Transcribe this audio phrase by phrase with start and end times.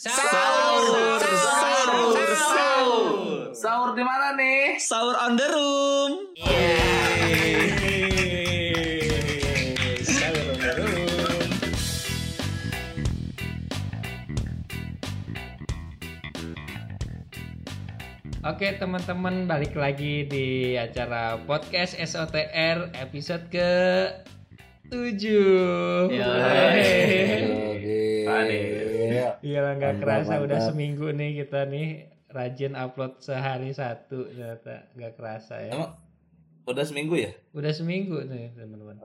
[0.00, 3.52] Sahur, sahur, sahur.
[3.52, 4.80] Sahur di mana nih?
[4.80, 6.12] Sahur on the room.
[10.00, 11.48] Sahur on the room.
[18.40, 23.68] Oke teman-teman balik lagi di acara podcast SOTR episode ke
[24.88, 26.24] 7 Ya.
[29.40, 30.68] Iya lah nggak Mantap, kerasa udah mantap.
[30.68, 31.88] seminggu nih kita nih
[32.28, 35.72] rajin upload sehari satu ternyata nggak kerasa ya.
[35.72, 35.96] Emang
[36.62, 37.32] udah seminggu ya?
[37.50, 38.96] Udah seminggu nih teman-teman.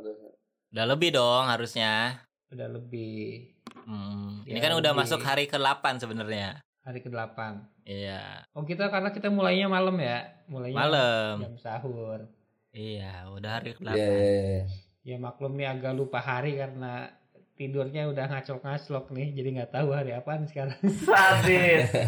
[0.70, 2.20] Udah lebih dong harusnya.
[2.48, 5.02] Udah lebih Hmm, Ya, ini kan udah lebih.
[5.04, 6.58] masuk hari ke-8 sebenarnya.
[6.82, 7.38] hari ke-8.
[7.82, 8.46] Iya.
[8.52, 11.36] Oh kita karena kita mulainya malam ya, mulainya Malam.
[11.40, 12.30] jam sahur.
[12.72, 13.90] Iya, udah hari ke-8.
[13.92, 14.64] Iya, iya, iya.
[15.04, 17.14] Ya maklum nih agak lupa hari karena
[17.56, 20.76] tidurnya udah ngaclok-ngaclok nih, jadi nggak tahu hari apaan sekarang.
[21.08, 21.88] Sadis.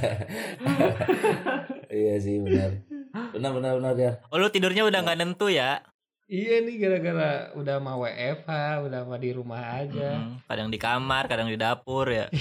[1.88, 2.84] Iya sih benar.
[3.32, 4.12] Benar benar benar ya.
[4.27, 5.80] Oh, lu tidurnya udah nggak nentu ya?
[6.27, 8.52] iya nih gara-gara udah mau WFH,
[8.84, 10.20] udah mau di rumah aja.
[10.20, 12.27] Mm, kadang di kamar, kadang di dapur ya.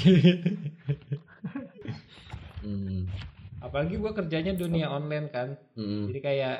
[2.58, 3.06] Hmm.
[3.62, 6.10] Apalagi gua kerjanya dunia online kan, Hmm.
[6.10, 6.58] jadi kayak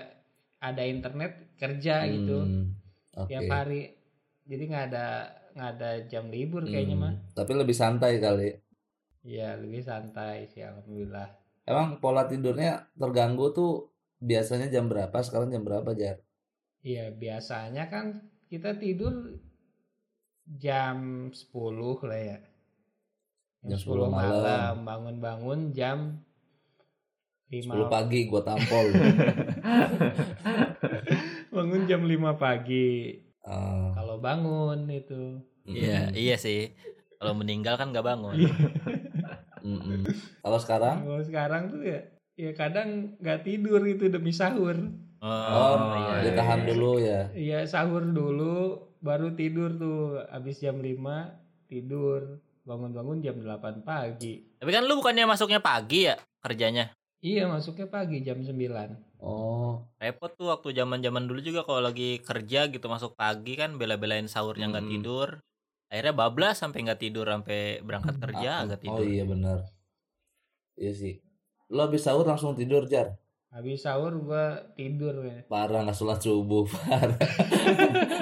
[0.62, 2.64] ada internet kerja gitu Hmm.
[3.18, 3.34] Oke.
[3.34, 3.90] tiap hari.
[4.46, 7.04] Jadi nggak ada nggak ada jam libur kayaknya Hmm.
[7.08, 7.14] mah.
[7.32, 8.52] Tapi lebih santai kali.
[9.24, 11.32] Iya lebih santai sih alhamdulillah.
[11.64, 13.90] Emang pola tidurnya terganggu tuh
[14.22, 15.16] biasanya jam berapa?
[15.18, 16.22] Sekarang jam berapa, Jar?
[16.86, 19.34] Iya biasanya kan kita tidur
[20.46, 22.38] jam 10 lah ya.
[23.66, 24.86] Jam 10 10 malam.
[24.86, 26.22] bangun-bangun jam
[27.50, 28.86] 10 5 pagi gua tampol.
[31.54, 33.18] bangun jam 5 pagi.
[33.46, 36.18] Ah, Kalau bangun itu Iya, mm-mm.
[36.18, 36.74] iya sih.
[37.16, 38.34] Kalau meninggal kan nggak bangun.
[39.62, 40.06] Mm-mm.
[40.42, 40.96] Kalau sekarang?
[41.02, 41.98] kalau sekarang tuh ya
[42.36, 44.76] ya kadang nggak tidur itu demi sahur.
[45.18, 46.30] Oh, Oh, iya.
[46.30, 47.32] ditahan dulu ya.
[47.32, 50.94] Iya sahur dulu baru tidur tuh habis jam 5
[51.66, 54.42] tidur bangun-bangun jam 8 pagi.
[54.58, 56.94] Tapi kan lu bukannya masuknya pagi ya kerjanya?
[57.18, 58.54] Iya masuknya pagi jam 9.
[59.20, 64.28] Oh, Repot tuh waktu zaman-zaman dulu juga kalau lagi kerja gitu masuk pagi kan bela-belain
[64.28, 64.92] sahurnya nggak Hmm.
[64.92, 65.28] tidur.
[65.90, 69.06] Akhirnya bablas sampai nggak tidur sampai berangkat kerja ah, nggak oh tidur.
[69.08, 69.58] iya benar.
[70.82, 71.14] Iya sih.
[71.74, 73.08] Lo habis sahur langsung tidur, Jar?
[73.54, 75.46] Habis sahur gua tidur ya.
[75.46, 77.16] Parah nggak sholat subuh, parah.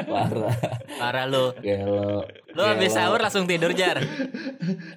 [0.05, 0.57] parah.
[1.01, 1.51] Parah lu.
[1.65, 2.23] Gelo.
[2.53, 3.99] Lu habis sahur langsung tidur jar.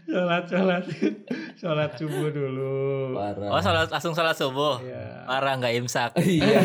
[0.04, 0.84] Sholat sholat
[1.56, 3.16] sholat subuh dulu.
[3.16, 3.50] Parah.
[3.56, 4.84] Oh sholat langsung sholat subuh.
[4.84, 5.24] Ya.
[5.26, 6.12] Parah nggak imsak.
[6.20, 6.60] Iya.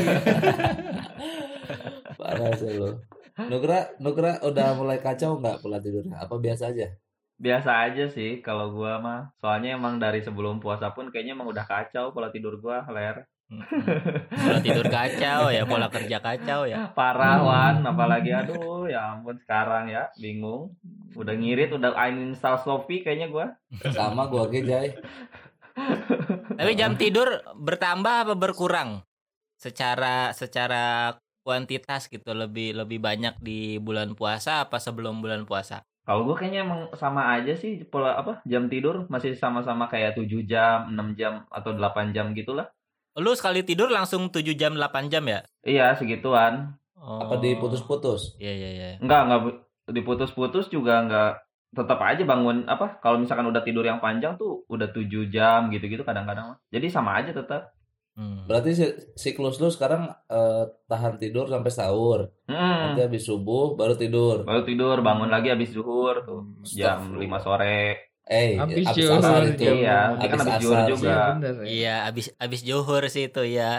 [2.18, 2.98] Parah sih lo.
[3.32, 6.20] Nugra, Nugra udah mulai kacau nggak pola tidurnya?
[6.20, 6.92] Apa biasa aja?
[7.40, 9.32] Biasa aja sih kalau gua mah.
[9.40, 13.24] Soalnya emang dari sebelum puasa pun kayaknya emang udah kacau pola tidur gua, ler.
[14.32, 16.88] Pola tidur kacau ya, pola kerja kacau ya.
[16.96, 20.72] Parah wan, apalagi aduh ya ampun sekarang ya, bingung.
[21.12, 23.52] Udah ngirit, udah uninstall Shopee kayaknya gua.
[23.92, 24.96] Sama gua aja, Jai.
[26.56, 29.04] Tapi jam tidur bertambah apa berkurang?
[29.60, 35.84] Secara secara kuantitas gitu lebih lebih banyak di bulan puasa apa sebelum bulan puasa?
[36.02, 40.26] Kalau gua kayaknya emang sama aja sih pola apa jam tidur masih sama-sama kayak 7
[40.48, 42.66] jam, 6 jam atau 8 jam gitulah.
[43.18, 45.40] Lu sekali tidur langsung 7 jam 8 jam ya?
[45.60, 46.80] Iya, segituan.
[46.96, 47.18] Oh.
[47.20, 48.38] Apa diputus-putus?
[48.38, 48.88] Iya iya iya.
[49.02, 49.40] Enggak, enggak
[49.90, 51.30] diputus-putus juga enggak
[51.72, 56.04] tetap aja bangun apa kalau misalkan udah tidur yang panjang tuh udah 7 jam gitu-gitu
[56.04, 56.56] kadang-kadang.
[56.70, 57.74] Jadi sama aja tetap.
[58.12, 58.44] Hmm.
[58.44, 62.28] Berarti si- siklus lu sekarang eh, tahan tidur sampai sahur.
[62.44, 62.92] Hmm.
[62.92, 64.44] Nanti habis subuh baru tidur.
[64.44, 66.44] Baru tidur, bangun lagi habis zuhur tuh.
[66.76, 67.40] Jam Astagfirullah.
[67.40, 68.11] 5 sore.
[68.32, 69.62] Eh, Habis habis zuhur, asar itu.
[69.76, 70.88] Iya, kan habis zuhur asar.
[70.88, 71.12] juga.
[71.12, 71.66] Iya bener ya.
[71.69, 73.72] Iya, abis abis juhur sih itu ya.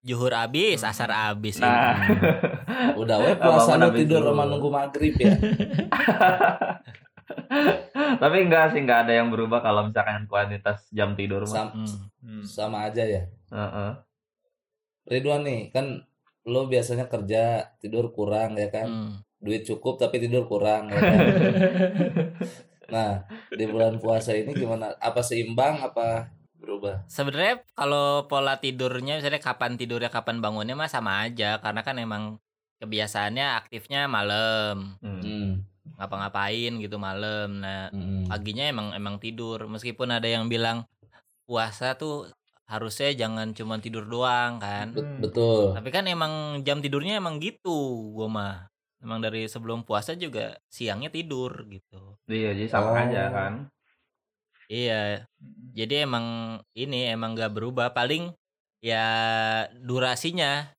[0.00, 1.56] Juhur abis, asar abis.
[1.58, 1.96] Nah.
[3.00, 5.32] Udah we Bangun puasa lu tidur sama nunggu maghrib ya.
[8.20, 11.44] Tapi enggak sih, enggak ada yang berubah kalau misalkan kuantitas jam tidur.
[11.44, 12.10] Sam- Hmm.
[12.20, 12.42] Hmm.
[12.42, 13.22] sama aja ya.
[13.50, 13.90] Heeh.
[15.06, 16.04] Ridwan nih, kan
[16.42, 17.42] lo biasanya kerja
[17.76, 18.86] tidur kurang ya kan.
[18.86, 19.12] Hmm.
[19.36, 21.16] Duit cukup tapi tidur kurang ya kan.
[22.90, 24.92] Nah, di bulan puasa ini gimana?
[24.98, 26.28] Apa seimbang apa
[26.58, 27.06] berubah?
[27.06, 32.36] Sebenarnya kalau pola tidurnya misalnya kapan tidurnya kapan bangunnya mah sama aja karena kan emang
[32.78, 35.64] kebiasaannya aktifnya malam, Hmm.
[35.96, 37.60] Ngapa-ngapain gitu malam.
[37.60, 38.28] Nah, hmm.
[38.28, 40.84] paginya emang emang tidur meskipun ada yang bilang
[41.44, 42.30] puasa tuh
[42.64, 45.74] harusnya jangan cuma tidur doang kan Bet- betul.
[45.74, 47.74] tapi kan emang jam tidurnya emang gitu
[48.14, 48.54] gua mah
[49.00, 52.96] emang dari sebelum puasa juga siangnya tidur gitu Iya, jadi sama Oh.
[52.96, 53.52] aja kan.
[54.66, 55.26] Iya.
[55.74, 56.26] Jadi emang
[56.72, 57.90] ini emang gak berubah.
[57.90, 58.30] Paling
[58.78, 59.04] ya
[59.74, 60.70] durasinya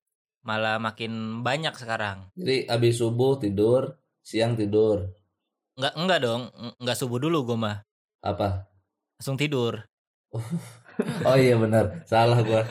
[0.41, 2.31] malah makin banyak sekarang.
[2.33, 5.11] Jadi habis subuh tidur, siang tidur.
[5.75, 6.41] Enggak enggak dong,
[6.79, 7.77] enggak subuh dulu gue mah.
[8.21, 8.69] Apa?
[9.19, 9.83] Langsung tidur.
[11.25, 12.61] Oh iya benar, salah gua.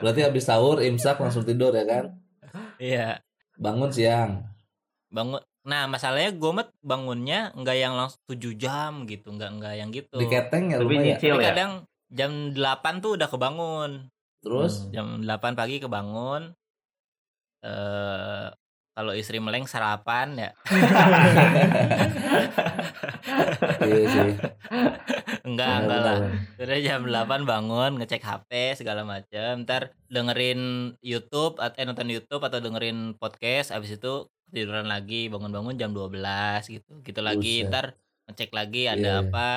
[0.00, 2.04] Berarti habis sahur imsak langsung tidur ya kan?
[2.80, 3.20] Iya.
[3.60, 4.48] Bangun siang.
[5.10, 5.42] Bangun.
[5.66, 10.16] Nah, masalahnya gue mah bangunnya enggak yang langsung 7 jam gitu, enggak enggak yang gitu.
[10.16, 11.04] Di keteng ya Lebih ya.
[11.04, 11.48] nyicil Tapi ya.
[11.52, 11.72] kadang
[12.10, 13.90] jam 8 tuh udah kebangun.
[14.40, 16.56] Terus Jam 8 pagi kebangun.
[17.60, 18.48] Eh
[18.90, 20.50] kalau istri meleng sarapan ya.
[23.88, 24.34] iya sih.
[25.46, 26.18] Enggak, enggak lah.
[26.60, 29.64] Udah jam 8 bangun, ngecek HP segala macam.
[29.64, 35.74] Ntar dengerin YouTube atau eh, nonton YouTube atau dengerin podcast abis itu tiduran lagi, bangun-bangun
[35.74, 37.00] jam 12 gitu.
[37.00, 37.68] Gitu lagi, Buset.
[37.68, 37.86] ntar
[38.26, 39.22] ngecek lagi ada Iya, iya.
[39.24, 39.50] apa.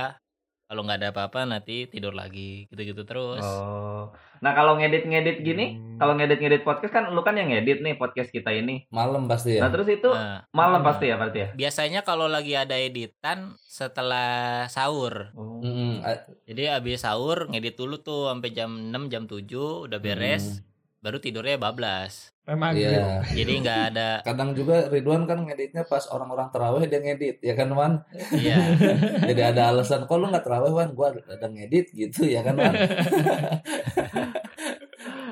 [0.63, 3.43] Kalau nggak ada apa-apa nanti tidur lagi, gitu-gitu terus.
[3.43, 4.09] Oh.
[4.41, 5.95] Nah, kalau ngedit-ngedit gini, Hmm.
[5.95, 8.87] kalau ngedit-ngedit podcast kan lu kan yang ngedit nih podcast kita ini.
[8.89, 9.61] Malam pasti ya.
[9.61, 10.87] Nah, terus itu Nah, malam Hmm.
[10.87, 11.49] pasti ya berarti ya?
[11.53, 15.29] biasanya kalau lagi ada editan setelah sahur.
[15.33, 15.61] Oh.
[16.01, 20.72] A- Jadi abis sahur ngedit dulu tuh sampai jam 6 jam 7 udah beres, Mm.
[21.03, 22.31] Baru tidurnya bablas.
[22.43, 23.23] Memang Iya.
[23.25, 27.71] Jadi nggak ada Kadang juga Ridwan kan ngeditnya pas orang-orang terawih dia ngedit ya kan
[27.71, 27.93] Wan.
[28.33, 28.59] iya.
[29.29, 32.71] Jadi ada alasan kok lu nggak terawih Wan, gua ada ngedit gitu ya kan Wan.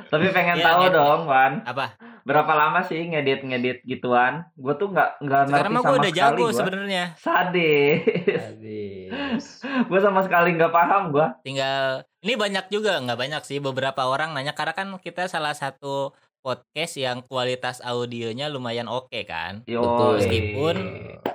[0.07, 0.95] Tapi pengen Iya, tahu ngedit.
[0.95, 1.53] dong, Wan.
[1.63, 1.85] Apa?
[2.21, 4.45] Berapa lama sih ngedit-ngedit gituan?
[4.53, 6.53] Gue tuh nggak nggak ngerti sama gue udah sekali jago gua.
[6.53, 7.03] sebenarnya.
[7.17, 8.01] Sadis.
[8.37, 9.45] Habis.
[9.89, 11.27] gue sama sekali nggak paham gue.
[11.41, 16.13] Tinggal ini banyak juga nggak banyak sih beberapa orang nanya karena kan kita salah satu
[16.41, 19.61] podcast yang kualitas audionya lumayan oke kan.
[19.65, 20.17] Betul.
[20.21, 20.75] Meskipun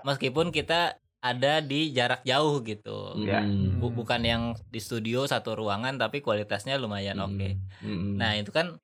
[0.03, 3.19] meskipun kita ada di jarak jauh gitu.
[3.27, 3.43] Ya.
[3.43, 3.82] Mm-mm.
[3.82, 7.59] Bu- bukan yang di studio satu ruangan tapi kualitasnya lumayan oke.
[7.82, 8.15] Mm-mm.
[8.15, 8.79] Nah, itu kan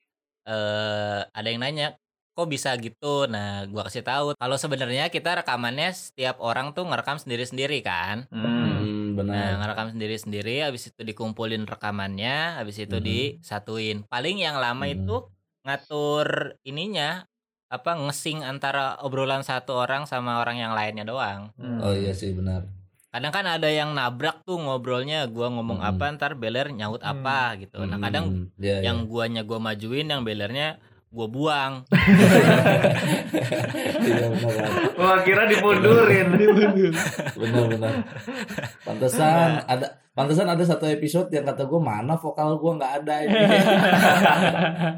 [0.46, 1.94] eh ada yang nanya,
[2.32, 3.28] kok bisa gitu?
[3.28, 8.26] Nah, gua kasih tahu kalau sebenarnya kita rekamannya setiap orang tuh ngerekam sendiri-sendiri kan.
[8.32, 8.80] Hmm.
[8.82, 9.34] Mm, benar.
[9.36, 13.04] Nah, ngerekam sendiri-sendiri habis itu dikumpulin rekamannya, habis itu Mhm.
[13.04, 13.96] disatuin.
[14.08, 14.94] Paling yang lama Mhm.
[15.04, 15.16] itu
[15.62, 17.22] ngatur ininya
[17.72, 21.54] apa ngesing antara obrolan satu orang sama orang yang lainnya doang.
[21.56, 21.80] Hmm.
[21.80, 22.81] Oh iya sih benar.
[23.12, 25.88] Kadang kan ada yang nabrak tuh ngobrolnya, gua ngomong Mhm.
[25.92, 27.84] apa ntar beler nyaut apa gitu.
[27.84, 28.88] Nah, kadang Mm, iya, iya.
[28.88, 31.72] yang guanya gua majuin, yang belernya gua buang.
[34.02, 34.26] Iya.
[34.32, 34.56] Wan.
[34.92, 36.28] Gua kira dimundurin.
[37.36, 37.94] Benar benar.
[38.82, 43.38] Pantesan ada pantesan ada satu episode yang kata gue mana vokal gue nggak ada ini.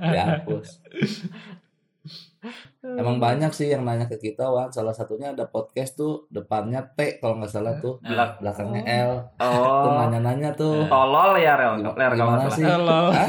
[0.08, 0.68] Dihapus.
[2.82, 4.68] Emang banyak sih yang nanya ke kita Wan.
[4.68, 7.98] Salah satunya ada podcast tuh depannya T kalau nggak salah tuh.
[8.00, 9.12] Belak- Belakangnya L.
[9.34, 9.48] Tuh
[9.86, 9.96] Oh.
[9.98, 10.84] nanya-nanya tuh.
[10.84, 11.74] Tolol ya, Rel.
[11.78, 12.64] Gimana, Ler, kalau gimana nggak sih?
[12.64, 13.00] salah.
[13.00, 13.10] Halo.
[13.10, 13.28] Hah?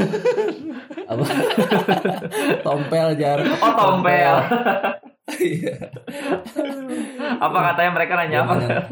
[1.05, 1.25] Apa?
[2.61, 3.39] Tompel jar.
[3.41, 4.35] Oh, tompel.
[5.35, 5.73] Iya.
[7.37, 8.53] apa katanya mereka nanya apa?
[8.55, 8.85] Nanya-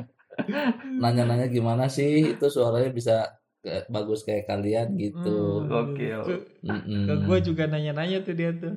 [0.94, 3.30] Nanya-nanya gimana sih itu suaranya bisa
[3.60, 5.62] ke- bagus kayak kalian gitu.
[5.62, 5.70] Hmm.
[5.70, 6.20] Gokil.
[6.22, 7.06] Ke, Mm-mm.
[7.06, 8.74] ke gue juga nanya-nanya tuh dia tuh.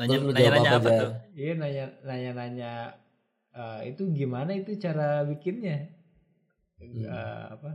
[0.00, 1.10] Nanya Terus lu nanya, apa, tuh?
[1.36, 2.72] Iya nanya nanya nanya
[3.52, 5.92] eh, itu gimana itu cara bikinnya
[6.80, 7.04] Hmm.
[7.04, 7.70] Eh, apa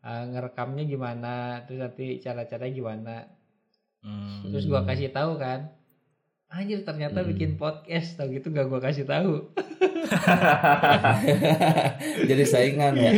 [0.00, 3.16] Eh, ngerekamnya gimana terus nanti cara-caranya gimana
[4.00, 4.48] Hmm.
[4.48, 5.72] terus gua kasih tahu kan
[6.48, 7.28] anjir ternyata Hmm.
[7.32, 9.52] bikin podcast tau gitu gak gua kasih tahu
[12.28, 13.12] Jadi saingan ya.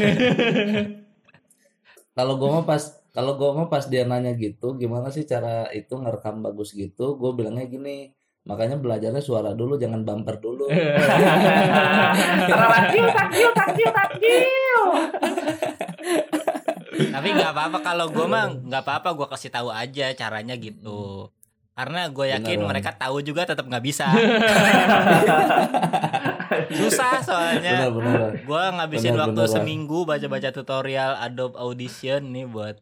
[2.13, 5.97] Kalau gue mah pas kalau gue mah pas dia nanya gitu, gimana sih cara itu
[5.97, 7.17] ngerekam bagus gitu?
[7.17, 10.67] Gue bilangnya gini, makanya belajarnya suara dulu, jangan bumper dulu.
[12.53, 14.81] Takjil, takjil, takjil, takjil.
[16.93, 21.31] Tapi nggak apa-apa kalau gue mah nggak apa-apa gue kasih tahu aja caranya gitu.
[21.73, 22.71] Karena gue yakin Benar, Wan.
[22.77, 24.05] mereka tahu juga tetap nggak bisa.
[26.69, 27.89] Susah soalnya.
[27.89, 28.45] Benar-benar.
[28.45, 29.57] Gue ngabisin Benar, waktu benar, Wan.
[29.57, 32.77] seminggu baca-baca tutorial Adobe Audition nih buat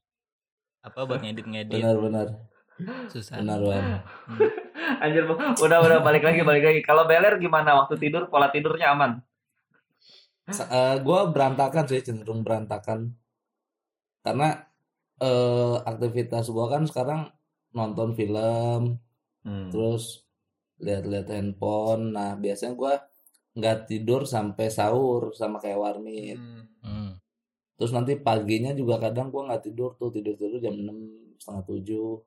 [0.82, 2.26] apa buat ngedit-ngedit Benar-benar.
[3.12, 3.40] Susah.
[3.40, 3.84] Benar, Wan.
[5.04, 5.24] Anjir,
[5.60, 6.80] udah udah balik lagi, balik lagi.
[6.84, 8.26] Kalau Beler gimana waktu tidur?
[8.28, 9.22] Pola tidurnya aman?
[10.50, 13.14] gue eh, berantakan sih, cenderung berantakan.
[14.20, 14.58] Karena
[15.22, 17.30] eh, aktivitas gue kan sekarang
[17.70, 18.98] nonton film,
[19.40, 19.72] Hmm.
[19.72, 20.24] terus
[20.80, 22.12] lihat-lihat handphone.
[22.12, 22.94] Nah, biasanya gua
[23.56, 26.38] nggak tidur sampai sahur sama kayak Warmit.
[26.84, 27.16] Hmm.
[27.76, 32.20] Terus nanti paginya juga kadang gua nggak tidur tuh, tidur-tidur jam 6, setengah 7,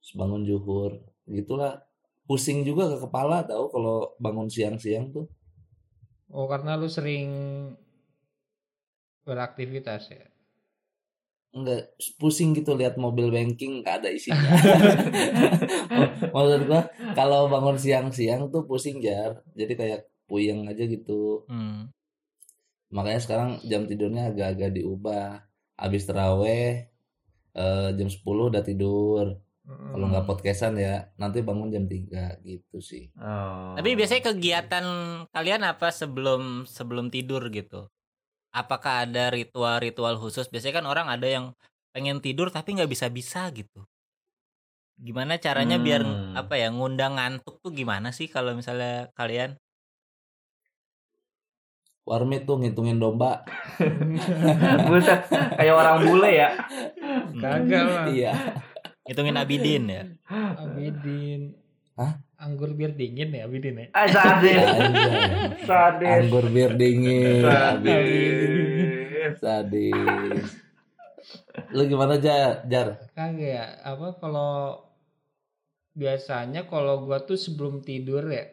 [0.00, 0.98] terus bangun juhur.
[1.28, 1.84] Gitulah.
[2.28, 5.26] Pusing juga ke kepala tahu kalau bangun siang-siang tuh.
[6.28, 7.32] oh karena lu sering
[9.24, 10.28] beraktivitas ya
[11.48, 14.36] enggak pusing gitu lihat mobil banking nggak ada isinya.
[16.34, 16.82] Maksud gua
[17.16, 19.40] kalau bangun siang-siang tuh pusing jar.
[19.56, 21.48] Jadi kayak puyeng aja gitu.
[21.48, 21.88] Hmm.
[22.92, 25.44] Makanya sekarang jam tidurnya agak-agak diubah.
[25.78, 26.88] Habis teraweh
[27.56, 29.26] eh, jam 10 udah tidur.
[29.68, 33.12] Kalau nggak podcastan ya nanti bangun jam 3 gitu sih.
[33.20, 33.76] Oh.
[33.76, 34.84] Tapi biasanya kegiatan
[35.28, 37.92] kalian apa sebelum sebelum tidur gitu?
[38.48, 40.48] Apakah ada ritual-ritual khusus?
[40.48, 41.52] Biasanya kan orang ada yang
[41.92, 43.84] pengen tidur tapi nggak bisa-bisa gitu.
[44.96, 46.32] Gimana caranya biar Hmm.
[46.32, 49.60] apa ya ngundang ngantuk tuh gimana sih kalau misalnya kalian?
[52.08, 53.44] Warmit tuh ngitungin domba.
[54.88, 56.56] Buset, kayak orang bule ya.
[57.36, 58.04] Kagak lah.
[58.08, 58.32] Iya.
[59.08, 60.02] Hitungin Abidin ya.
[60.28, 61.56] Abidin.
[61.96, 62.20] Hah?
[62.38, 63.86] Anggur bir dingin ya Abidin ya.
[63.90, 64.54] Ah, sadis.
[64.54, 65.22] Anjay.
[65.66, 66.06] Sadis.
[66.06, 67.42] Anggur bir dingin.
[67.42, 69.34] Sadis.
[69.40, 70.48] Sadis.
[71.74, 72.62] Lu gimana Jar?
[72.70, 73.02] Jar?
[73.12, 73.66] Kagak ya.
[73.82, 74.78] Apa kalau
[75.92, 78.46] biasanya kalau gua tuh sebelum tidur ya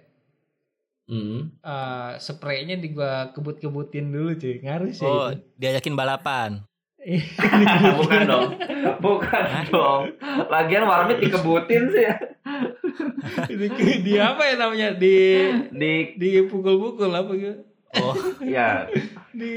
[1.06, 1.54] Hmm.
[1.62, 4.58] eh spraynya di gua kebut-kebutin dulu cuy.
[4.58, 5.06] Ngaruh sih.
[5.06, 5.46] Oh, itu.
[5.54, 6.66] diajakin balapan.
[8.02, 8.50] Bukan dong.
[8.98, 10.02] Bukan dong.
[10.50, 12.16] Lagian warmit dikebutin sih ya.
[13.46, 13.68] di,
[14.02, 14.90] di apa ya namanya?
[14.94, 15.18] Di
[15.70, 17.62] Di di pukul-pukul apa gitu.
[17.96, 18.90] Oh, ya
[19.32, 19.54] Di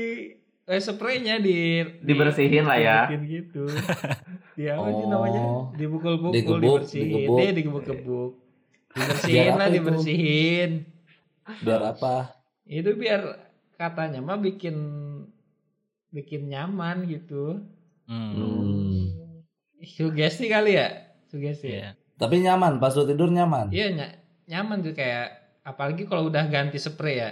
[0.62, 2.98] eh, spraynya di dibersihin lah ya.
[3.10, 3.64] Gitu.
[4.52, 5.08] Di apa sih Oh.
[5.08, 5.42] namanya?
[5.74, 7.08] Dipukul-pukul, Digebuk, dibersihin.
[7.08, 7.38] digebuk.
[7.38, 8.30] Dia digebuk-gebuk.
[8.90, 10.70] Dibersihin lah, dibersihin.
[11.64, 12.36] Biar apa?
[12.62, 13.22] Itu biar
[13.74, 14.76] katanya mah bikin
[16.10, 17.60] bikin nyaman gitu.
[18.04, 18.32] hmm.
[18.32, 19.00] Hmm.
[19.80, 20.88] Sugesti kali ya?
[21.26, 21.70] Sugesti.
[21.70, 21.78] Iya.
[21.78, 21.90] ya?
[22.16, 23.70] Tapi nyaman, pas lu tidur nyaman.
[23.70, 24.16] Iya, ny-
[24.48, 25.28] nyaman tuh kayak
[25.62, 27.30] apalagi kalau udah ganti spray ya.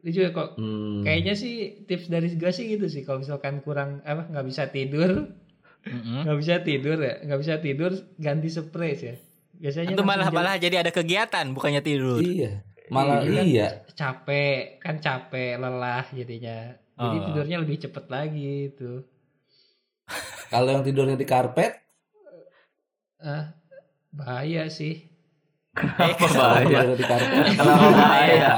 [0.00, 1.04] Itu juga kok Hmm.
[1.04, 1.54] kayaknya sih
[1.84, 5.28] tips dari gue sih gitu sih kalau misalkan kurang apa nggak bisa tidur
[5.84, 9.16] nggak bisa tidur ya nggak bisa tidur ganti spray sih ya.
[9.54, 12.16] biasanya Itu malah langsung malah jadi ada kegiatan bukannya tidur.
[12.18, 12.64] Iya.
[12.88, 13.42] Malah Iya.
[13.44, 13.68] iya.
[13.92, 17.24] capek kan capek lelah jadinya jadi Oh.
[17.26, 18.92] tidurnya lebih cepet lagi itu
[20.52, 21.78] Kalau yang tidurnya di karpet,
[23.18, 23.54] ah
[24.10, 25.06] bahaya sih
[25.70, 26.66] Eh, Apa kalau bahaya?
[26.66, 27.42] tidurnya di karpet.
[27.54, 28.52] Kenapa bahaya?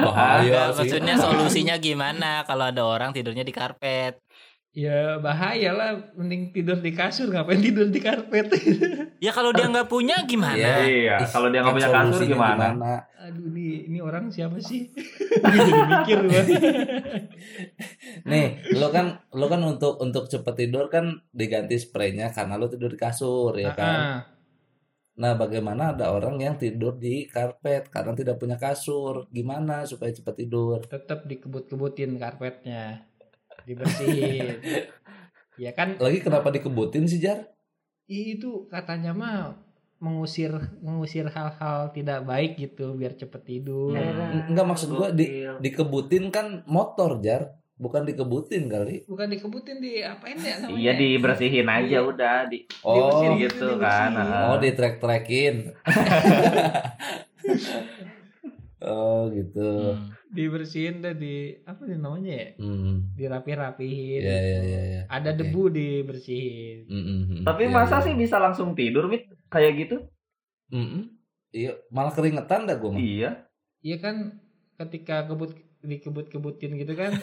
[0.00, 0.78] Bahaya sih.
[0.80, 4.22] maksudnya solusinya gimana kalau ada orang tidurnya di karpet?
[4.72, 8.50] ya bahaya lah mending tidur di kasur ngapain tidur di karpet
[9.18, 10.58] Ya kalau dia nggak punya gimana?
[10.58, 10.74] Iya.
[10.82, 12.66] Iya, kalau dia nggak kan punya kasur solusinya gimana?
[13.24, 14.92] Aduh nih ini orang siapa sih
[15.56, 16.42] jadi mikir gua
[18.30, 22.92] Nih, lo kan lo kan untuk untuk cepet tidur kan diganti spraynya karena lo tidur
[22.92, 23.98] di kasur ya kan.
[24.00, 24.20] Ah,
[25.14, 29.30] Nah, bagaimana ada orang yang tidur di karpet karena tidak punya kasur?
[29.30, 30.82] Gimana supaya cepat tidur?
[30.90, 33.06] tetap dikebut-kebutin karpetnya
[33.62, 34.58] dibersihin
[35.64, 37.46] ya kan Lagi kenapa dikebutin sih Jar?
[38.04, 39.63] itu katanya mah
[40.04, 46.28] mengusir mengusir hal-hal tidak baik gitu biar cepet tidur N- Enggak maksud gua di dikebutin
[46.28, 49.02] kan motor Jar, bukan dikebutin kali.
[49.04, 54.10] bukan dikebutin di apain ya namanya Iya dibersihin aja udah di Oh, Dibersihin gitu kan.
[54.46, 55.54] oh di track trackin.
[58.84, 59.68] oh gitu.
[59.90, 60.10] Hmm.
[60.28, 62.94] dibersihin dah di apa nih namanya ya Hmm.
[63.14, 65.00] dirapi-rapihin Ya ya ya ya.
[65.08, 65.36] ada Oke.
[65.40, 67.42] debu dibersihin Mm, mm, mm.
[67.44, 68.02] Tapi Iya, masa iya.
[68.02, 69.24] sih bisa langsung tidur, Mit?
[69.54, 69.96] Kayak gitu?
[70.68, 71.02] Mm, mm.
[71.48, 72.98] Iya, malah keringetan dah gua mah.
[72.98, 73.30] Iya.
[73.78, 74.42] iya kan
[74.74, 77.14] ketika kebut dikebut-kebutin gitu kan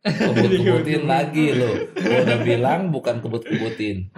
[0.00, 1.72] Kebut-kebutin lagi lo.
[1.92, 4.14] Gua udah bilang bukan kebut-kebutin.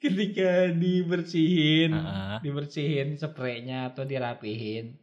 [0.00, 2.36] ketika dibersihin Heeh.
[2.40, 4.96] dibersihin spraynya atau dirapihin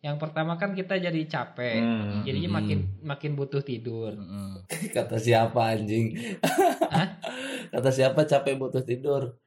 [0.00, 2.26] yang pertama kan kita jadi capek Hmm.
[2.26, 2.58] jadinya Hmm.
[2.58, 4.58] makin makin butuh tidur Mm-mm.
[4.92, 6.18] Kata siapa anjing?
[6.90, 7.14] Hah?
[7.70, 9.38] Kata siapa capek butuh tidur?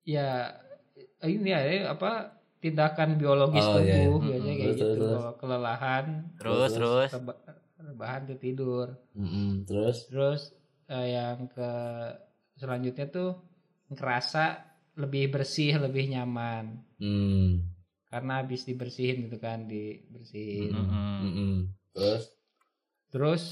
[0.00, 0.54] ya
[1.22, 3.96] ini ya eh, apa tindakan biologis Oh, iya, iya.
[4.08, 4.60] tubuh Hmm, biasanya hmm.
[4.60, 7.10] kayak Terus, gitu terus, kalau kelelahan Terus terus.
[7.12, 7.42] reba-
[7.80, 8.86] rebahan tuh tidur
[9.16, 9.96] Mm-mm, Terus?
[10.08, 10.42] terus
[10.86, 11.70] eh, yang ke
[12.56, 13.30] selanjutnya tuh
[13.88, 14.44] ngerasa
[15.00, 17.64] lebih bersih lebih nyaman Hmm.
[18.12, 21.18] karena habis dibersihin gitu kan dibersihin Mm-mm.
[21.24, 21.54] Mm-mm.
[21.96, 22.22] Terus?
[23.08, 23.42] terus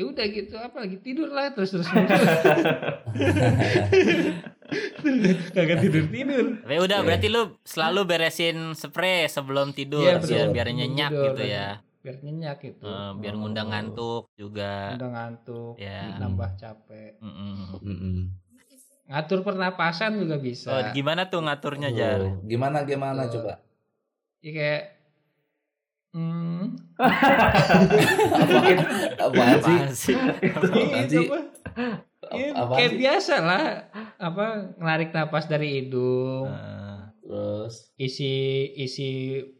[0.00, 1.84] ya udah gitu apa lagi tidur lah terus terus
[5.50, 7.06] kagak tidur tidur Tapi udah Oke.
[7.06, 11.68] berarti lu selalu beresin spray sebelum tidur Iya, biar biar nyenyak Tidur, gitu ya.
[12.00, 13.70] biar nyenyak gitu Eh, biar ngundang Oh.
[13.70, 14.96] ngantuk juga.
[14.96, 16.16] udah ngantuk Ya.
[16.16, 17.76] nambah capek Mm-mm.
[17.78, 18.16] Mm-mm.
[19.04, 22.20] ngatur pernapasan juga Oh, bisa gimana tuh ngaturnya Jar?
[22.22, 23.42] Oh, Gimana gimana Tuh.
[23.42, 23.60] coba?
[24.40, 24.82] ya kayak
[26.12, 26.62] hmm
[28.50, 28.96] Apaan sih?
[29.18, 30.16] Apaan sih?
[30.50, 31.26] Apaan itu sih?
[31.26, 31.38] apa
[32.30, 32.98] Ya, apa kayak sih?
[33.00, 33.64] biasa lah
[34.16, 34.44] apa
[34.78, 38.32] narik napas dari hidung Eh, Terus isi
[38.76, 39.08] isi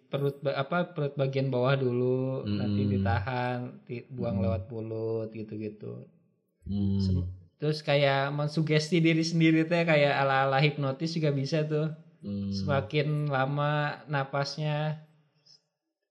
[0.07, 2.91] perut apa perut bagian bawah dulu nanti Hmm.
[2.91, 4.45] ditahan ti- buang Hmm.
[4.45, 6.07] lewat mulut gitu-gitu
[6.65, 7.27] hmm,
[7.57, 12.51] terus kayak mensugesti diri sendiri teh kayak ala-ala hipnotis juga bisa tuh hmm.
[12.53, 13.73] semakin lama
[14.07, 14.99] napasnya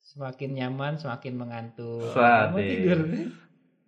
[0.10, 2.98] semakin nyaman semakin mengantuk mau tidur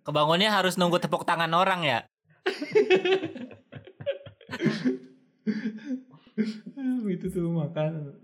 [0.06, 1.98] kebangunnya harus nunggu tepuk tangan orang ya.
[7.12, 8.14] itu tuh makan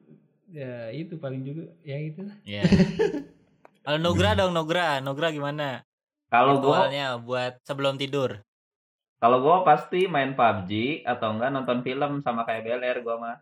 [0.49, 2.63] ya itu paling juga ya itu lah Iya.
[3.85, 5.85] Kalau Nugra dong Nugra, Nugra gimana?
[6.29, 6.89] Kalau gua
[7.21, 8.41] buat sebelum tidur.
[9.19, 13.37] kalau gua pasti main PUBG atau enggak nonton film sama kayak Beler gua mah.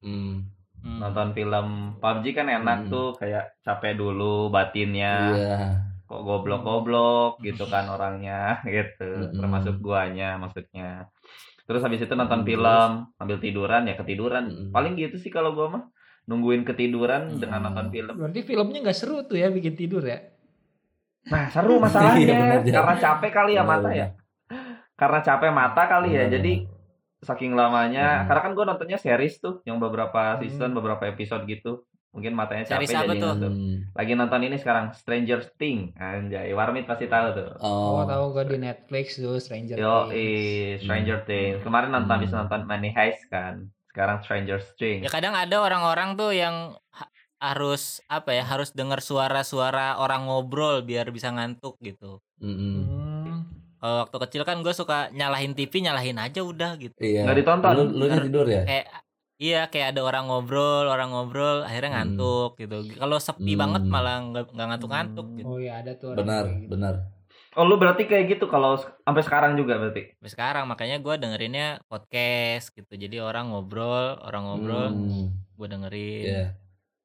[0.00, 0.48] Hmm,
[0.88, 0.98] Hmm.
[0.98, 1.66] Nonton film
[1.96, 2.90] PUBG kan enak Hmm.
[2.90, 5.14] tuh kayak capek dulu batinnya.
[5.30, 5.56] Iya.
[6.02, 9.04] Kok goblok-goblok gitu kan orangnya gitu.
[9.04, 9.36] Mm-mm.
[9.36, 11.12] Termasuk guanya maksudnya.
[11.62, 14.48] Terus habis itu nonton Mm, film, sambil tiduran ya ketiduran.
[14.48, 14.72] Mm-mm.
[14.72, 15.84] Paling gitu sih kalau gua mah.
[16.24, 17.38] Nungguin ketiduran Mm.
[17.38, 18.14] dengan nonton film.
[18.14, 20.20] berarti filmnya nggak seru tuh ya bikin tidur ya
[21.26, 22.24] Nah, seru Iya, masalahnya.
[22.34, 22.74] bener, Jan.
[22.74, 23.96] Karena capek kali ya Bener, mata bener.
[23.96, 24.06] ya.
[24.94, 26.24] Karena capek mata kali ya.
[26.24, 26.52] Bener, Jadi
[27.20, 28.22] saking lamanya.
[28.22, 28.26] Hmm.
[28.26, 30.40] Karena kan gue nontonnya series tuh, yang beberapa Hmm.
[30.40, 31.82] season, beberapa episode gitu.
[32.08, 33.36] Mungkin matanya capek jadi tuh?
[33.44, 33.92] Hmm.
[33.92, 35.92] Lagi nonton ini sekarang Stranger Things.
[35.94, 37.48] Anjay, Warmit pasti tahu tuh.
[37.58, 41.60] oh, Oh, tahu gue di Netflix tuh Stranger Yo, Things Stranger Things.
[41.60, 42.16] Kemarin nonton Hmm.
[42.18, 43.66] habis nonton Money Heist kan.
[43.86, 45.04] Sekarang Stranger Things.
[45.04, 46.54] Ya kadang ada orang-orang tuh yang
[46.88, 52.18] ha- harus apa ya harus dengar suara-suara orang ngobrol biar bisa ngantuk gitu.
[52.38, 52.74] mm-mm.
[52.80, 53.07] Hmm.
[53.78, 56.94] Kalau waktu kecil kan gue suka nyalahin TV nyalahin aja udah gitu.
[56.98, 57.24] Iya.
[57.24, 57.72] Nggak ditonton?
[57.72, 58.62] Lu, lu nya tidur ya?
[58.62, 58.86] Kayak
[59.38, 61.98] iya kayak ada orang ngobrol orang ngobrol akhirnya Hmm.
[62.18, 62.76] ngantuk gitu.
[62.94, 63.60] Kalau sepi Hmm.
[63.60, 65.36] banget malah nggak ngantuk-ngantuk Hmm.
[65.38, 65.48] gitu.
[65.48, 66.68] oh ya ada tuh orang Benar, gitu.
[66.68, 66.94] benar.
[67.54, 70.14] Oh, lu berarti kayak gitu kalau sampai sekarang juga berarti.
[70.14, 72.92] Sampai sekarang makanya gue dengerinnya podcast gitu.
[72.92, 76.24] Jadi orang ngobrol orang ngobrol Hmm, gue dengerin.
[76.24, 76.44] Iya.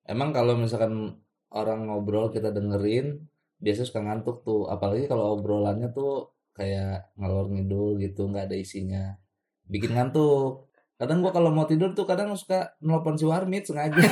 [0.04, 1.16] Emang kalau misalkan
[1.50, 3.24] orang ngobrol kita dengerin,
[3.58, 4.68] biasa suka ngantuk tuh.
[4.68, 9.18] Apalagi kalau obrolannya tuh kayak ngalor ngidul gitu, nggak ada isinya.
[9.66, 10.70] Bikin ngantuk.
[10.96, 13.98] Kadang gua kalau mau tidur tuh kadang suka nelpon si Warmit sengaja.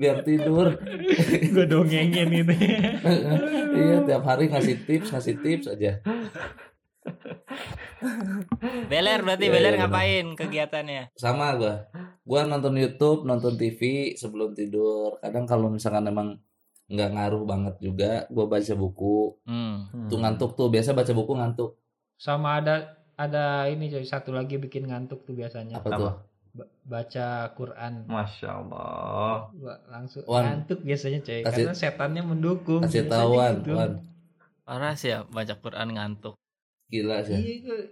[0.00, 0.74] Biar tidur.
[1.54, 2.52] gue dongengin gitu
[3.78, 6.02] iya, tiap hari ngasih tips, ngasih tips aja.
[8.90, 9.88] Beler berarti Iya, Beler iya, benar.
[9.88, 11.02] ngapain kegiatannya?
[11.16, 11.88] Sama gua.
[12.24, 15.16] Gua nonton YouTube, nonton TV sebelum tidur.
[15.20, 16.36] Kadang kalau misalkan emang
[16.94, 19.36] nggak ngaruh banget juga, gua baca buku.
[19.42, 20.06] Hmm.
[20.06, 21.70] Tuh ngantuk tuh, biasa baca buku ngantuk.
[22.14, 22.74] sama ada
[23.12, 25.98] ada ini coy satu lagi bikin ngantuk tuh biasanya Apa Apa?
[25.98, 26.12] tuh?
[26.54, 29.50] Ba- baca Quran Masya Allah.
[29.84, 30.42] Langsung Wan.
[30.44, 33.72] ngantuk biasanya coy Kasih- karena setannya mendukung Kasih Biasanya tahu Wan, gitu.
[33.72, 33.92] Wan.
[34.62, 36.34] Parah sih ya baca Quran ngantuk.
[36.86, 37.34] Gila sih.
[37.34, 37.90] iya gua-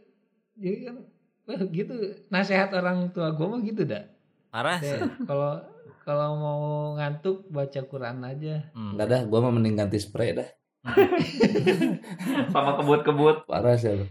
[0.55, 0.97] jadi kan
[1.75, 1.95] gitu
[2.29, 4.07] nasihat orang tua gue mah gitu dah
[4.49, 5.01] Parah sih.
[5.25, 5.59] Kalau
[6.03, 6.61] kalau mau
[6.95, 8.95] ngantuk baca Quran aja Hmm.
[8.95, 10.49] Enggak dah, gua mah mending ganti spray dah.
[12.49, 13.47] Sama kebut-kebut.
[13.47, 14.07] Parah sih lu.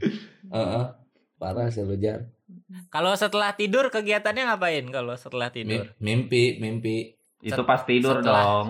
[0.48, 0.84] Heeh.
[1.38, 2.28] Parah sih lu, Jar.
[2.88, 5.88] Kalau setelah tidur kegiatannya ngapain kalau setelah tidur?
[5.98, 7.16] Mi- Mimpi, mimpi.
[7.42, 8.68] Itu pas tidur Setelah- dong.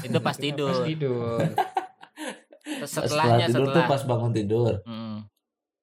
[0.00, 0.70] Itu pas tidur.
[0.70, 1.38] pas tidur
[2.84, 3.88] Setelahnya tidur tuh setelah.
[3.88, 4.72] pas bangun tidur.
[4.84, 5.26] Hmm.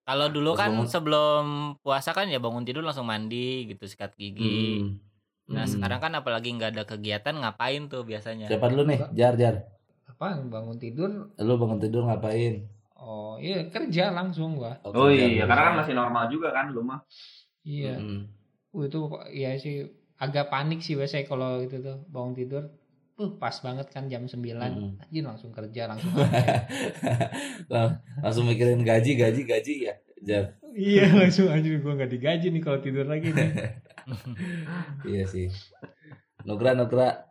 [0.02, 0.88] Kalau dulu Pas kan bangun.
[0.90, 1.44] sebelum
[1.80, 4.82] puasa kan ya bangun tidur langsung mandi gitu sikat gigi.
[4.82, 4.98] Hmm.
[5.52, 5.72] Nah Hmm.
[5.72, 8.48] sekarang kan apalagi nggak ada kegiatan ngapain tuh biasanya?
[8.48, 9.00] Siapa dulu nih?
[9.12, 9.56] Jar, Jar.
[10.08, 12.64] apa bangun tidur Lu bangun tidur ngapain?
[12.94, 16.82] oh iya kerja langsung gua Oh kerja iya, karena kan masih normal juga kan lu
[16.82, 17.02] mah.
[17.64, 18.30] iya Mm-mm.
[18.70, 19.00] Uh, itu
[19.34, 19.84] ya sih
[20.16, 22.64] agak panik sih biasanya kalau itu tuh bangun tidur
[23.12, 25.02] tuh pas banget kan jam 9 Mm.
[25.02, 26.70] anjir langsung kerja langsung kerja.
[27.68, 29.96] Lang- Langsung mikirin gaji, gaji, gaji ya.
[30.22, 30.46] Jar.
[30.72, 33.50] iya langsung anjir gua nggak digaji nih kalau tidur lagi nih
[35.04, 35.48] Iya sih.
[36.44, 37.26] Nugra, Nugra.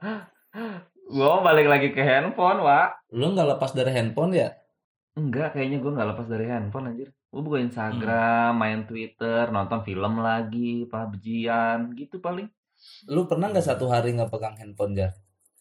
[1.11, 3.11] Gua balik lagi ke handphone, Wak.
[3.11, 4.55] Lu nggak lepas dari handphone ya?
[5.19, 7.09] Enggak, kayaknya gua nggak lepas dari handphone anjir.
[7.31, 12.47] Gua buka Instagram, main Twitter, nonton film lagi, PUBG-an, gitu paling.
[13.11, 15.12] Lu pernah nggak satu hari nggak pegang handphone, Jar?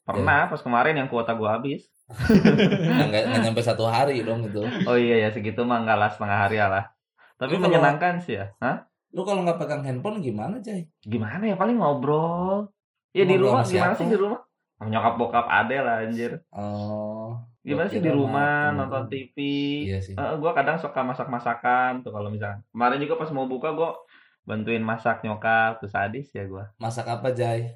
[0.06, 1.86] Pernah pas kemarin yang kuota gua habis.
[2.10, 4.62] Nah, Nggak nggak nyampe satu hari dong itu.
[4.86, 6.90] Oh iya ya segitu mah enggak lah setengah hari lah.
[7.38, 8.54] Tapi Lu kalau- menyenangkan sih ya.
[8.58, 8.89] Hah?
[9.10, 10.86] Lu kalau nggak pegang handphone gimana, Jay?
[11.02, 12.70] Gimana ya paling ngobrol.
[13.10, 13.98] Ya di rumah gimana siapa?
[13.98, 14.40] sih di rumah?
[14.80, 16.40] Nyokap bokap ade lah anjir.
[16.50, 18.78] Oh, Gimana sih di rumah temen-temen.
[18.80, 19.36] nonton TV?
[19.84, 20.14] iya sih.
[20.14, 22.62] Eh, gua kadang suka masak-masakan tuh kalau misalnya.
[22.70, 23.98] Kemarin juga pas mau buka gua
[24.42, 26.72] bantuin masak nyokap tuh sadis ya gua.
[26.78, 27.76] Masak apa, Jay?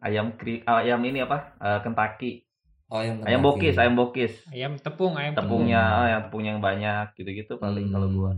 [0.00, 1.54] Ayam kri ayam ini apa?
[1.56, 2.48] Eh, Kentucky.
[2.90, 7.06] Oh, ayam ayam bokis ayam bokis Ayam tepung, ayam tepungnya ah, yang tepungnya yang banyak
[7.14, 7.94] gitu-gitu paling Hmm.
[7.94, 8.30] kalau gua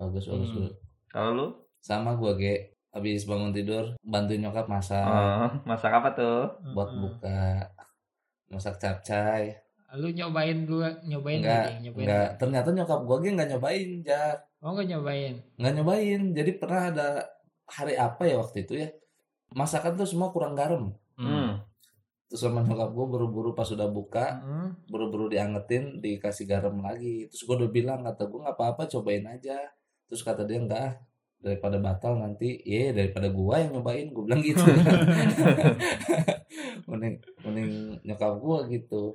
[0.00, 0.48] Bagus bagus.
[0.48, 0.64] Hmm.
[0.64, 0.72] bagus.
[1.12, 1.46] kalau lu
[1.88, 6.44] Sama gua ge habis bangun tidur bantuin nyokap masak eh, masak apa tuh
[6.76, 7.00] buat Heeh.
[7.00, 7.44] buka.
[8.52, 9.56] Masak capcay.
[9.96, 11.80] Lu nyobain dulu, nyobain Enggak, nggak, Dik?
[11.88, 12.04] nyobain.
[12.04, 12.28] enggak.
[12.36, 14.36] Ternyata nyokap gua ge enggak nyobain, Jak.
[14.60, 15.34] Oh nggak nyobain.
[15.56, 16.20] Enggak nyobain.
[16.36, 17.08] Jadi pernah ada
[17.64, 18.88] hari apa ya waktu itu ya?
[19.56, 20.92] Masakan tuh semua kurang garam.
[21.16, 21.24] Hmm.
[21.24, 21.50] hmm.
[22.28, 24.68] Terus sama nyokap gua buru-buru pas udah buka, Heeh.
[24.92, 27.24] buru-buru diangetin, dikasih garam lagi.
[27.32, 29.56] Terus gua udah bilang kata gua nggak apa-apa, cobain aja.
[30.04, 31.00] Terus kata dia enggak
[31.38, 34.60] daripada batal nanti, ya daripada gua yang nyobain, gua bilang gitu.
[36.90, 37.14] mending
[37.46, 37.70] mending
[38.02, 39.14] nyokap gua gitu.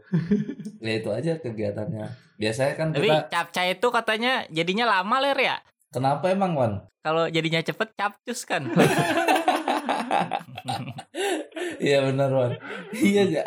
[0.80, 2.08] Ya itu aja kegiatannya.
[2.40, 5.58] Biasanya kan Tapi kita capcay itu katanya jadinya lama ler ya.
[5.94, 6.74] kenapa emang Wan?
[7.04, 8.66] Kalau jadinya cepet capcus kan.
[11.84, 12.52] Iya benar Wan.
[12.96, 13.44] Iya ja.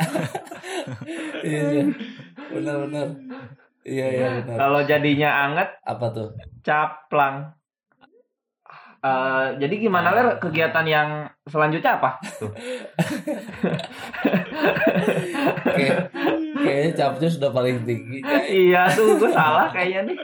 [1.41, 1.85] iya ja.
[2.53, 3.07] Benar benar.
[3.87, 4.57] Iya iya benar.
[4.61, 6.29] kalau jadinya anget Apa tuh?
[6.61, 7.56] caplang
[9.07, 11.09] Eh, jadi gimana ler kegiatan yang
[11.47, 12.51] selanjutnya apa tuh
[15.77, 16.11] Kayak
[16.57, 18.25] kayaknya capcus sudah paling tinggi.
[18.51, 20.19] Iya tuh gue salah kayaknya nih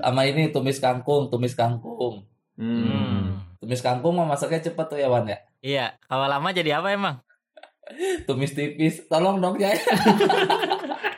[0.00, 2.24] Sama ini tumis kangkung, tumis kangkung.
[2.56, 2.84] hmm.
[2.88, 3.24] Hmm.
[3.60, 5.38] Tumis kangkung mah masaknya cepet tuh ya Wan ya.
[5.64, 7.16] Iya, kalau lama jadi apa emang?
[8.28, 9.04] Tumis tipis.
[9.08, 9.80] Tolong dong Jaya.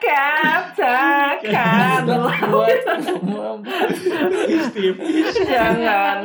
[0.07, 2.03] Katakan
[2.47, 3.51] buat semua.
[5.45, 6.19] jangan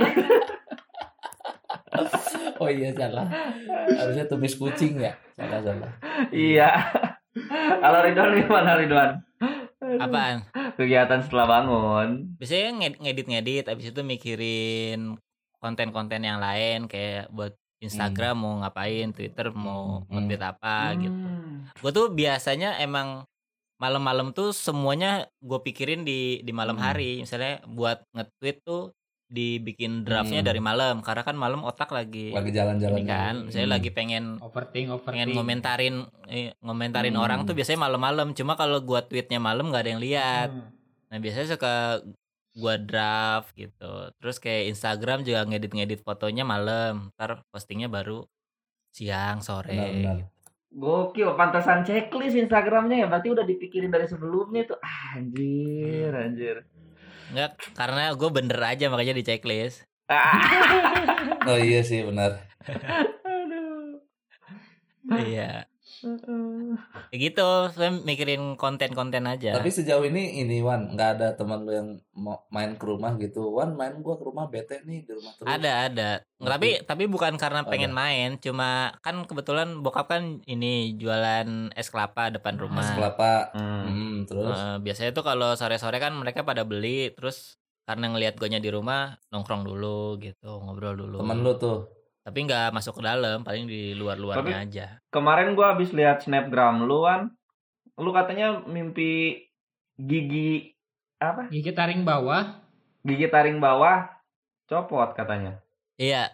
[2.58, 3.26] Oh iya salah.
[3.89, 5.13] Harusnya tumis kucing ya.
[5.34, 5.91] Salah salah.
[6.30, 6.70] iya
[7.80, 9.24] kalau Ridwan gimana Ridwan
[9.98, 10.44] Apaan?
[10.76, 15.15] kegiatan setelah bangun Biasanya nged- ngedit-ngedit abis itu mikirin
[15.58, 20.22] konten-konten yang lain kayak buat Instagram mau ngapain, Twitter mau Hmm.
[20.22, 21.17] nge-tweet apa gitu.
[21.17, 21.65] Hmm.
[21.82, 23.26] Gue tuh biasanya emang
[23.82, 26.86] malam-malam tuh semuanya gue pikirin di di malam Hmm.
[26.86, 27.26] hari.
[27.26, 28.94] Misalnya buat nge-tweet tuh
[29.26, 30.50] dibikin draftnya Hmm.
[30.52, 33.00] dari malam karena kan malam otak lagi, Lagi jalan-jalan.
[33.00, 33.34] ini kan.
[33.48, 33.76] Misalnya Hmm.
[33.80, 35.08] lagi pengen Overthink, overthink.
[35.08, 35.96] pengen ngomentarin
[36.28, 37.24] eh, ngomentarin Hmm.
[37.24, 38.36] orang tuh biasanya malam-malam.
[38.36, 40.50] Cuma kalau gua tweetnya malam nggak ada yang lihat.
[40.52, 40.70] Hmm.
[41.10, 42.04] Nah biasanya suka
[42.54, 44.12] gua draft gitu.
[44.20, 47.10] Terus kayak Instagram juga ngedit-ngedit fotonya malam.
[47.15, 48.28] Ntar postingnya baru
[48.91, 49.72] siang sore.
[49.72, 50.17] Benar benar.
[50.71, 54.79] Gokil, pantasan checklist Instagramnya ya berarti udah dipikirin dari sebelumnya tuh.
[54.79, 56.63] Ah, Anjir, anjir.
[57.31, 59.84] Enggak, karena gue bener aja makanya di checklist.
[60.07, 60.39] Ah,
[61.51, 62.47] Oh iya sih benar.
[63.27, 63.99] aduh.
[65.27, 65.65] iya.
[67.12, 69.54] Ya gitu, saya mikirin konten-konten aja.
[69.54, 73.54] Tapi sejauh ini ini Wan nggak ada teman lu yang mau main ke rumah gitu.
[73.54, 75.48] Wan main gua ke rumah bete nih di rumah terus.
[75.48, 76.10] ada ada.
[76.42, 77.70] Nggak, Tapi tapi bukan karena Ada.
[77.70, 82.82] pengen main, cuma kan kebetulan bokap kan ini jualan es kelapa depan rumah.
[82.82, 83.54] Es kelapa.
[83.54, 83.84] Hmm.
[83.86, 88.62] Hmm, terus Eh, biasanya tuh kalau sore-sore kan mereka pada beli terus karena ngelihat guanya
[88.62, 92.01] di rumah nongkrong dulu gitu ngobrol dulu temen lu tuh.
[92.21, 97.01] Tapi nggak masuk ke dalam paling di luar-luarnya aja Kemarin gua habis lihat snapgram lu
[97.01, 97.34] kan.
[97.97, 99.41] Lu katanya mimpi
[99.97, 100.73] gigi
[101.17, 101.49] apa?
[101.49, 102.62] Gigi taring bawah.
[103.01, 104.07] Gigi taring bawah
[104.65, 105.60] copot katanya.
[105.95, 106.31] iya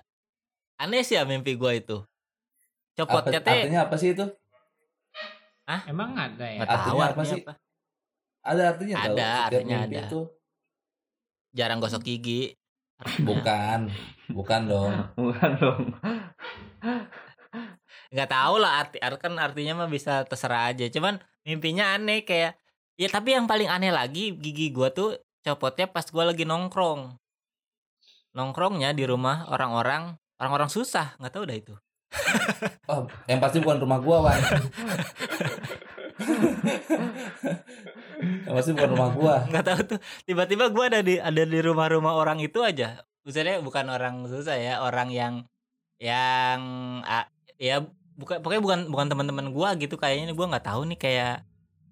[0.78, 2.04] aneh sih ya mimpi gua itu
[2.93, 4.26] Apa, copotnya teh artinya apa sih itu?
[5.86, 6.62] Emang ada ya?
[6.62, 7.41] nggak tahu artinya apa artinya sih?
[7.41, 7.54] apa
[8.43, 9.04] Ada artinya tahu.
[9.04, 10.02] Ada, Setiap artinya mimpi ada.
[10.06, 10.19] itu
[11.52, 12.41] jarang gosok gigi
[13.22, 13.92] bukan,
[14.34, 14.94] bukan dong.
[15.20, 15.82] Bukan dong.
[18.08, 22.56] nggak tahu lah arti ar- kan artinya mah bisa terserah aja cuman mimpinya aneh kayak
[22.96, 27.20] ya tapi yang paling aneh lagi gigi gua tuh copotnya pas gua lagi nongkrong
[28.32, 31.76] nongkrongnya di rumah orang-orang orang-orang susah nggak tahu dah itu
[32.88, 34.40] Oh, yang pasti bukan rumah gua, Wan.
[38.48, 39.36] yang pasti bukan rumah gua.
[39.50, 43.86] nggak tahu tuh tiba-tiba gua ada di ada di rumah-rumah orang itu aja misalnya bukan
[43.88, 45.34] orang susah ya orang yang
[46.00, 46.60] yang
[47.58, 47.84] ya
[48.16, 51.36] bukan pokoknya bukan bukan teman-teman gua gitu kayaknya gua nggak tahu nih kayak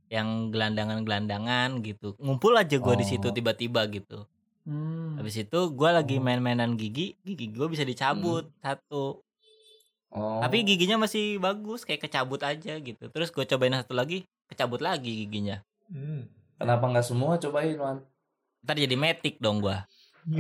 [0.05, 3.33] yang gelandangan-gelandangan gitu ngumpul aja gua di situ Oh.
[3.33, 4.25] tiba-tiba gitu
[4.65, 5.21] Hmm.
[5.21, 6.25] habis itu gua lagi Oh.
[6.25, 9.21] main-mainan gigi gigi gua bisa dicabut satu
[10.15, 10.39] Oh.
[10.39, 15.27] tapi giginya masih bagus kayak kecabut aja gitu terus gua cobain satu lagi kecabut lagi
[15.27, 16.25] giginya Hmm.
[16.57, 17.99] kenapa nggak semua cobain, Wan?
[18.63, 19.83] ntar jadi metik dong gua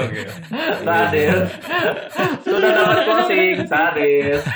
[0.00, 0.22] Oke.
[0.80, 1.44] Sadis.
[2.40, 4.40] Sudah dapat closing, sadis.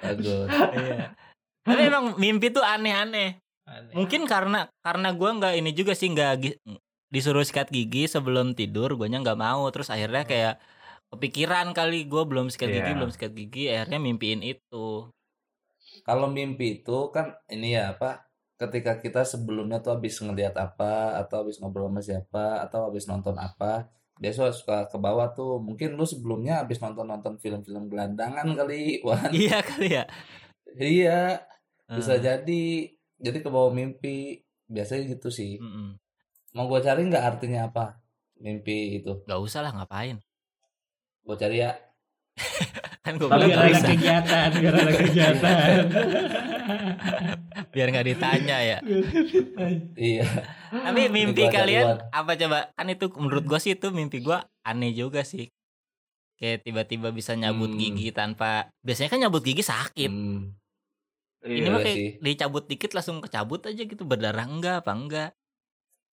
[0.00, 0.48] Bagus.
[0.48, 1.12] Iya.
[1.60, 3.36] Tapi emang mimpi tuh aneh-aneh.
[3.68, 3.92] Aneh.
[3.92, 6.56] Mungkin karena karena gua nggak ini juga sih nggak
[7.10, 9.68] disuruh sikat gigi sebelum tidur, guanya nggak mau.
[9.68, 10.56] Terus akhirnya kayak
[11.16, 12.96] kepikiran kali gue belum sikat gigi Iya.
[12.98, 15.10] belum sikat gigi akhirnya mimpiin itu
[16.06, 18.10] Kalau mimpi itu kan ini ya apa?
[18.60, 23.36] Ketika kita sebelumnya tuh habis ngeliat apa atau habis ngobrol sama siapa atau habis nonton
[23.36, 23.88] apa,
[24.22, 25.60] biasa suka ke bawah tuh.
[25.60, 29.30] Mungkin lu sebelumnya habis nonton-nonton film-film gelandangan kali, Wan.
[29.32, 30.04] iya kali ya
[30.76, 31.40] Iya,
[31.88, 32.62] bisa Eh, jadi.
[33.16, 34.44] Jadi ke bawah mimpi.
[34.68, 35.56] Biasanya gitu sih.
[35.62, 35.96] mm-mm.
[36.56, 37.84] Mau gua cari nggak artinya apa?
[38.44, 39.12] Mimpi itu.
[39.28, 40.16] Gak usah lah ngapain
[41.26, 41.74] Gua cari ya.
[43.02, 45.78] kan gue bilang ada kegiatan biar ada kegiatan
[47.70, 48.78] biar nggak ditanya ya
[49.94, 50.26] Iya.
[50.68, 52.10] tapi mimpi kalian luar.
[52.10, 55.48] apa coba kan itu menurut gue sih itu mimpi gue aneh juga sih
[56.36, 57.78] kayak tiba-tiba bisa nyabut Hmm.
[57.78, 60.52] gigi tanpa biasanya kan nyabut gigi sakit Hmm,
[61.42, 61.70] ini Iya.
[61.70, 62.10] mah kayak sih.
[62.18, 65.30] dicabut dikit langsung kecabut aja gitu berdarah enggak apa enggak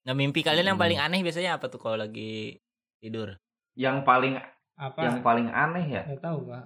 [0.04, 0.86] nah mimpi kalian yang Hmm.
[0.86, 2.62] paling aneh biasanya apa tuh kalau lagi
[2.98, 3.34] tidur
[3.74, 4.38] Yang paling
[4.78, 6.02] apa yang paling aneh ya.
[6.10, 6.64] nggak tahu pak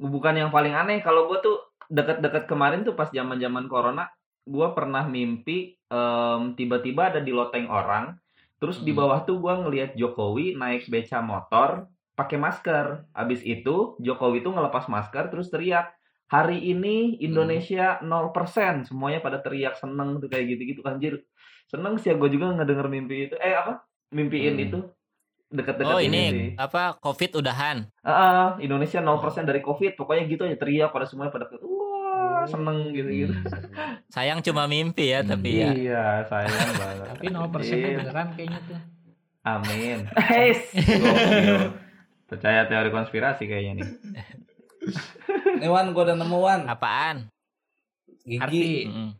[0.00, 1.56] Bukan yang paling aneh kalau gue tuh
[1.92, 4.08] deket-deket kemarin tuh pas zaman-zaman corona,
[4.48, 8.16] gue pernah mimpi em, tiba-tiba ada di loteng orang,
[8.56, 9.04] terus di Hmm.
[9.04, 11.84] bawah tuh gue ngelihat Jokowi naik beca motor
[12.16, 13.12] pakai masker.
[13.12, 15.92] Abis itu Jokowi tuh ngelepas masker terus teriak,
[16.32, 18.88] hari ini Indonesia 0%.
[18.88, 21.20] Semuanya pada teriak seneng tuh kayak gitu-gitu anjir.
[21.68, 23.36] Seneng sih gue juga ngedenger mimpi itu.
[23.36, 23.84] Eh apa?
[24.16, 24.64] Mimpiin Hmm.
[24.64, 24.78] itu
[25.50, 26.06] deket-deket oh sih.
[26.06, 29.10] ini apa covid udahan Ah, Indonesia 0%
[29.42, 29.92] dari Covid.
[29.92, 33.34] Pokoknya gitu aja teriak pada semuanya pada wah, seneng gitu-gitu.
[33.34, 33.98] Hmm.
[34.14, 35.30] sayang cuma mimpi ya Hmm.
[35.30, 37.06] tapi ya Iya, sayang banget.
[37.10, 37.98] tapi 0 persennya Iya.
[37.98, 38.80] beneran kayaknya tuh
[39.42, 39.98] Amin.
[40.30, 40.60] Heis.
[40.70, 41.58] Gokil.
[42.26, 43.88] Percaya teori konspirasi kayaknya nih.
[45.56, 46.60] Nih Wan, gua udah nemu Wan.
[46.64, 47.26] apaan
[48.20, 48.38] Gigi.
[48.38, 49.10] arti Mm-mm.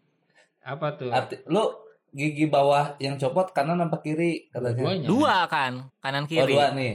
[0.62, 1.64] apa tuh Arti, lu
[2.11, 5.01] gigi bawah yang copot kanan apa kiri katanya?
[5.01, 6.94] Dua kan kanan Oh kiri dua nih.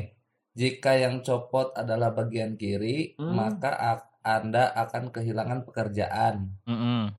[0.56, 3.36] Jika yang copot adalah bagian kiri, Hmm.
[3.36, 6.50] maka ak- Anda akan kehilangan pekerjaan.
[6.66, 7.14] Mm-mm.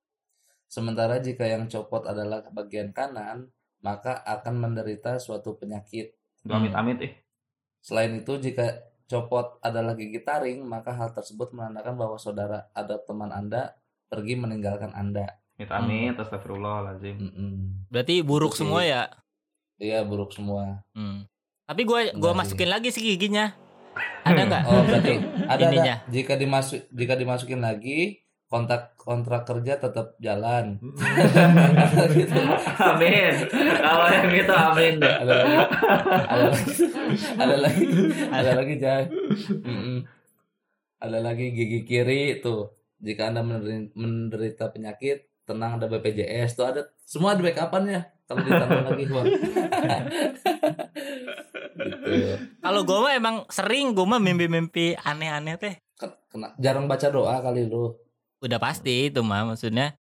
[0.67, 3.47] Sementara jika yang copot adalah bagian kanan,
[3.79, 6.19] maka akan menderita suatu penyakit.
[6.43, 7.13] Amit-amit eh.
[7.79, 13.31] Selain itu, jika copot adalah gigi taring, maka hal tersebut menandakan bahwa saudara atau teman
[13.31, 15.39] Anda pergi meninggalkan Anda.
[15.57, 17.16] Amit-amit, astagfirullahaladzim.
[17.16, 17.53] Mm-mm.
[17.88, 18.61] berarti buruk Oke.
[18.61, 19.03] semua ya
[19.77, 20.81] Iya, buruk semua.
[20.92, 21.29] Hmm.
[21.64, 22.40] Tapi gue gua Enggak sih.
[22.40, 23.53] masukin lagi sih giginya.
[24.23, 24.62] Ada nggak?
[24.64, 25.12] Oh, berarti
[25.53, 25.97] ada Ininya.
[26.01, 26.09] ada.
[26.09, 30.81] Jika dimasuk jika dimasukin lagi, kontak kontrak kerja tetap jalan.
[32.09, 32.40] Gitu.
[32.88, 33.33] Amin.
[33.77, 35.12] Kalau yang itu amin deh.
[35.14, 35.57] ada lagi
[36.25, 36.73] ada lagi
[37.37, 37.85] ada lagi
[38.27, 38.75] ada lagi
[40.97, 43.45] ada lagi gigi kiri tuh jika anda
[43.92, 49.27] menderita penyakit tenang ada BPJS tuh ada semua ada backupannya kalau ditambah lagi Bang.
[51.77, 52.11] gitu.
[52.59, 55.75] Kalau gue mah emang sering gue mah mimpi-mimpi aneh-aneh teh.
[55.95, 57.95] Ken- kena- jarang baca doa kali lu
[58.43, 59.97] Udah pasti itu mah maksudnya.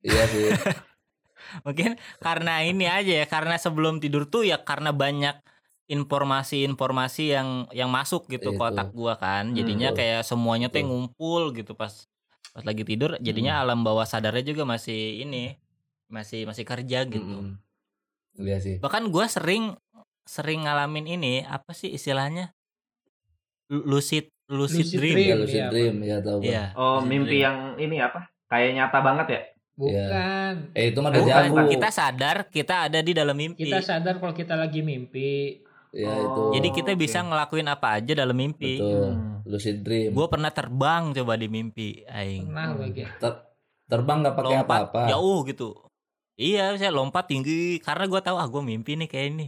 [0.00, 0.48] iya sih
[1.66, 5.38] Mungkin karena ini aja ya, karena sebelum tidur tuh ya karena banyak
[5.86, 8.58] informasi-informasi yang yang masuk gitu Itu.
[8.58, 9.52] ke otak gua kan.
[9.52, 10.00] Jadinya Betul.
[10.00, 12.08] kayak semuanya tuh ngumpul gitu pas
[12.52, 15.56] pas lagi tidur jadinya alam bawah sadarnya juga masih ini
[16.12, 17.24] masih masih kerja gitu.
[17.24, 17.56] Mm-mm.
[18.38, 19.74] iya sih Bahkan gua sering
[20.28, 22.52] sering ngalamin ini apa sih istilahnya?
[23.72, 25.14] Lu- Lucid lucid, Lucid dream.
[25.16, 25.28] dream.
[25.32, 26.38] ya lucid iya, dream ya tahu.
[26.44, 26.64] Iya.
[26.76, 27.44] Oh, lucid mimpi dream.
[27.48, 28.20] yang ini apa?
[28.50, 29.42] Kayak nyata banget ya?
[29.74, 31.10] bukan eh itu mah
[31.66, 33.66] kita sadar kita ada di dalam mimpi.
[33.66, 35.63] kita sadar kalau kita lagi mimpi
[35.94, 36.18] ya Oh.
[36.20, 37.00] itu Jadi kita Oke.
[37.00, 38.76] bisa ngelakuin apa aja dalam mimpi.
[38.76, 39.38] betul Hmm.
[39.44, 42.44] lucid dream Gue pernah terbang coba di mimpi, aing.
[42.46, 43.42] pernah lagi Ter-
[43.86, 45.68] terbang nggak pakai Lompat apa-apa jauh gitu.
[46.34, 49.46] Iya, saya lompat tinggi karena gue tahu ah gue mimpi nih kayak ini.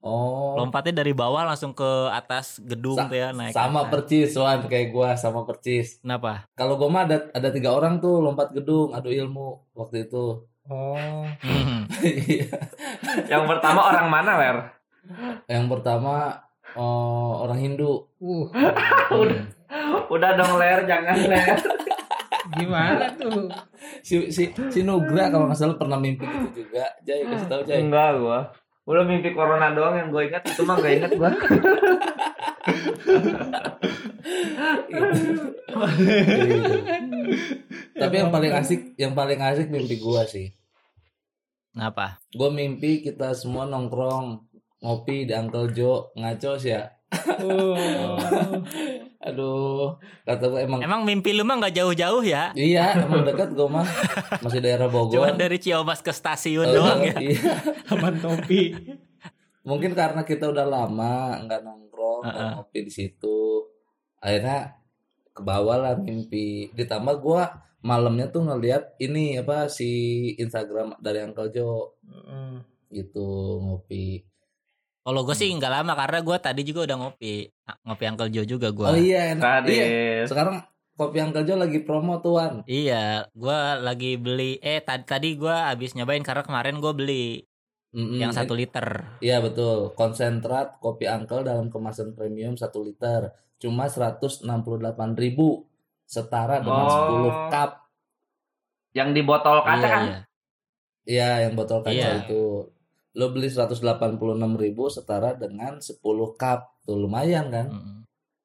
[0.00, 3.52] oh Lompatnya dari bawah langsung ke atas gedung Sa- tuh ya naik.
[3.52, 3.90] sama atas.
[3.92, 6.48] percis Wan kayak gua sama percis Kenapa?
[6.52, 11.22] kalau gua mah ada ada tiga orang tuh lompat gedung adu ilmu waktu itu oh
[12.02, 12.50] Iya.
[13.28, 14.56] Yang pertama orang mana, Ler?
[15.50, 16.42] Yang pertama
[16.78, 18.46] oh, orang Hindu uh
[19.12, 19.42] Udah.
[20.12, 21.56] Udah dong, Ler, jangan, Ler.
[22.52, 23.48] gimana tuh
[24.04, 27.80] si si si Nugra kalau nggak salah pernah mimpi gitu juga Jay kasih tahu Jay
[27.80, 28.50] Enggak gua.
[28.82, 31.30] Udah mimpi corona doang yang gue ingat itu mah gak inget gua.
[31.32, 31.62] Gitu.
[37.96, 40.52] tapi yang paling asik yang paling asik mimpi gua sih
[41.72, 42.20] Kenapa?
[42.34, 44.51] gua mimpi kita semua nongkrong
[44.82, 46.84] ngopi di Uncle Joe ngaco sih ya
[47.40, 48.18] oh
[49.26, 52.50] aduh kata gua emang Emang mimpi lu mah nggak jauh-jauh ya?
[52.52, 53.86] Iya, emang dekat gue mah.
[54.42, 55.14] Masih daerah Bogor.
[55.14, 57.14] Cuma dari Ciamas ke stasiun Eh, doang ya.
[57.14, 57.54] Iya.
[57.86, 58.74] aman topi
[59.62, 62.50] Mungkin karena kita udah lama nggak nongkrong, nongkrong Heeh.
[62.58, 63.38] ngopi di situ
[64.18, 64.74] akhirnya
[65.30, 67.46] ke bawah lah mimpi ditambah gua
[67.78, 69.90] malamnya tuh ngeliat ini apa si
[70.34, 72.58] Instagram dari Uncle Jo Heeh.
[72.90, 73.28] gitu
[73.60, 74.26] ngopi
[75.02, 77.50] Kalau gue sih nggak lama karena gue tadi juga udah ngopi.
[77.82, 78.86] Ngopi Uncle Joe juga gue.
[78.86, 79.86] oh iya enak Tadi iya
[80.24, 80.62] sekarang
[80.92, 85.92] kopi Uncle Jo lagi promo tuan Iya, gua lagi beli eh tadi tadi gua habis
[85.92, 87.42] nyobain karena kemarin gua beli
[87.90, 88.16] Mm-mm.
[88.16, 89.18] yang satu liter.
[89.18, 94.44] Iya betul, konsentrat kopi Uncle dalam kemasan premium 1 liter cuma 168.000
[96.04, 97.48] setara dengan Oh.
[97.48, 97.70] 10 cup.
[98.92, 100.04] yang di botol kaca Iya, kan?
[100.04, 100.18] iya.
[101.02, 102.10] Iya, yang botol kaca Iya.
[102.22, 102.68] itu.
[103.12, 104.16] Lo beli 186.000
[104.88, 106.00] setara dengan 10
[106.32, 106.60] cup.
[106.82, 107.66] Tuh lumayan kan?
[107.68, 107.82] Mm.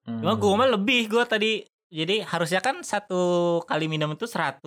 [0.03, 0.19] Hmm.
[0.19, 3.19] Cuma gua mah lebih gua tadi jadi harusnya kan satu
[3.63, 4.59] kali minum itu 100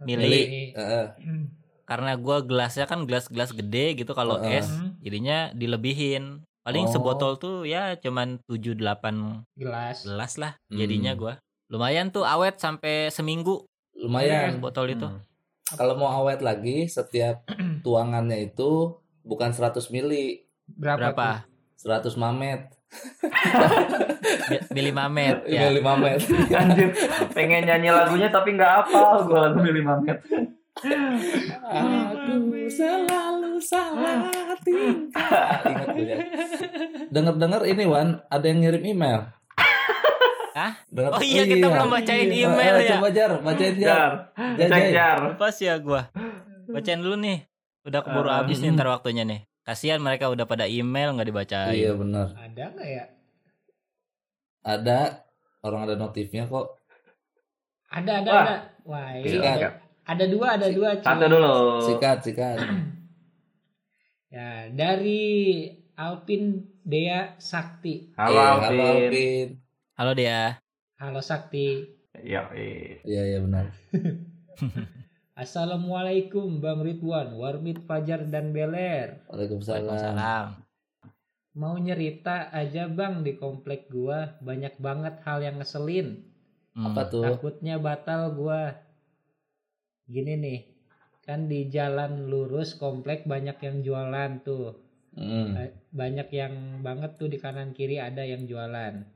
[0.00, 0.22] mili.
[0.22, 0.42] Mili.
[0.72, 1.06] Heeh.
[1.84, 4.58] Karena gua gelasnya kan gelas-gelas gede gitu kalau Heeh.
[4.58, 6.42] es jadinya dilebihin.
[6.60, 6.92] Paling Oh.
[6.92, 10.04] sebotol tuh ya cuman 7 8 Gelas.
[10.04, 10.76] gelas lah Hmm.
[10.76, 11.34] jadinya gua.
[11.68, 14.60] Lumayan tuh awet sampai seminggu Lumayan.
[14.60, 15.04] botol itu.
[15.04, 15.22] Hmm.
[15.68, 17.44] Kalau mau awet lagi, setiap
[17.84, 18.96] tuangannya itu
[19.28, 21.12] bukan 100 mili, Berapa?
[21.12, 21.28] Berapa?
[21.76, 22.72] 100 mamet.
[24.48, 25.68] Mi- Mili mamet ya.
[25.68, 26.20] Mili mamet.
[26.58, 26.88] Anjir,
[27.30, 30.18] pengen nyanyi lagunya tapi nggak hafal gue lagu Mili Mamet.
[31.60, 32.34] Aku
[32.68, 35.60] selalu salah tingkah.
[35.64, 36.16] Ingat tuh ya.
[37.08, 39.20] Dengar-dengar ini Wan, ada yang ngirim email.
[40.54, 40.72] Hah?
[40.88, 42.90] Dengar- Oh iya, kita belum bacain email Eh, ya.
[42.94, 43.86] Coba Jar, bacain Jar.
[43.86, 44.10] Jar,
[44.56, 44.92] Jar, cek Jar.
[44.92, 45.18] jar.
[45.36, 46.02] Pas ya gua.
[46.66, 47.46] Bacain dulu nih.
[47.86, 49.42] Udah keburu Eh, habis nih ntar waktunya nih.
[49.62, 51.76] Kasihan mereka udah pada email nggak dibacain.
[51.76, 52.32] Iya benar.
[52.34, 53.04] Ada nggak ya?
[54.64, 54.98] Ada
[55.62, 56.76] orang ada notifnya kok.
[57.88, 58.42] Ada, ada, Wah.
[58.44, 58.56] ada.
[58.84, 59.56] Wah, ini Sikat.
[59.56, 59.68] ada,
[60.04, 60.88] ada dua, ada dua.
[61.00, 61.54] Satu dulu.
[61.84, 62.58] Sikat, sikat.
[64.28, 65.64] Ya, dari
[65.96, 68.12] Alpin Dea Sakti.
[68.12, 68.60] Halo, Iya, Alvin.
[68.68, 69.48] halo Alvin.
[69.96, 70.40] Halo dia.
[71.00, 71.80] Halo Sakti.
[72.12, 73.00] Iya, iya.
[73.08, 73.72] Iya, iya benar.
[75.38, 79.22] Assalamualaikum Bang Ridwan, Warmit Fajar dan Beler.
[79.30, 79.86] Waalaikumsalam.
[79.86, 80.46] Waalaikumsalam.
[81.54, 86.26] Mau nyerita aja bang di komplek gua banyak banget hal yang ngeselin.
[86.74, 86.90] Hmm.
[86.90, 87.22] Apa tuh?
[87.22, 88.82] Takutnya batal gua.
[90.10, 90.60] Gini nih,
[91.22, 94.74] kan di jalan lurus komplek banyak yang jualan tuh.
[95.14, 99.06] Mm, Ba- Banyak yang banget tuh di kanan kiri ada yang jualan.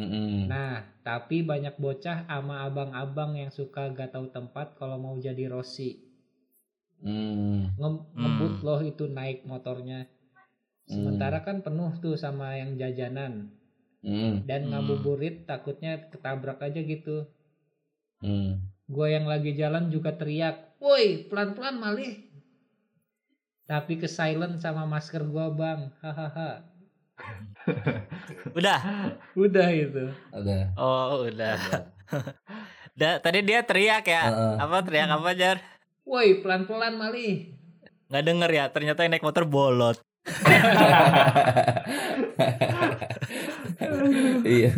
[0.00, 0.42] Mm, mm.
[0.52, 0.74] Nah,
[1.08, 5.90] tapi banyak bocah ama abang-abang yang suka gak tahu tempat kalau mau jadi Rossi.
[7.04, 10.00] Mm, Nge- ngebut loh itu naik motornya.
[10.92, 13.32] Sementara kan penuh tuh sama yang jajanan
[14.04, 14.70] mm, dan Hmm.
[14.70, 17.16] ngabuburit takutnya ketabrak aja gitu.
[18.22, 18.50] mm.
[18.94, 22.12] Gue yang lagi jalan juga teriak, woi pelan-pelan malih.
[23.70, 26.50] Tapi ke silent sama masker gua bang, hahaha.
[28.58, 28.78] Udah.
[29.36, 30.04] Udah itu.
[30.32, 30.74] Ada.
[30.76, 31.56] Oh, udah.
[33.00, 34.28] Da, tadi dia teriak ya.
[34.28, 34.54] Heeh.
[34.60, 35.56] Apa teriak apa, Jar?
[36.04, 37.48] Woi pelan-pelan malih.
[38.12, 39.96] Nggak denger ya, ternyata yang naik motor bolot.
[44.40, 44.70] Iya.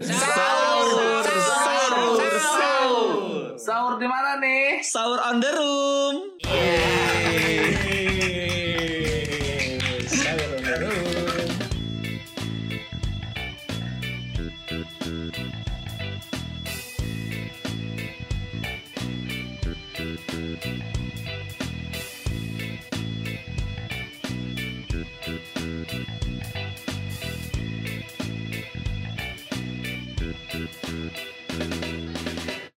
[0.00, 3.10] Sahur, sahur, sahur.
[3.56, 4.80] Sahur di mana nih?
[4.84, 6.16] Sahur on the room.